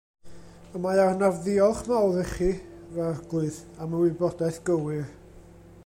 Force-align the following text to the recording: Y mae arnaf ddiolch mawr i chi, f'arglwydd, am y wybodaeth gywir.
Y 0.77 0.79
mae 0.85 1.01
arnaf 1.01 1.35
ddiolch 1.43 1.83
mawr 1.91 2.17
i 2.21 2.23
chi, 2.31 2.49
f'arglwydd, 2.95 3.61
am 3.85 3.95
y 3.99 4.01
wybodaeth 4.07 4.61
gywir. 4.73 5.07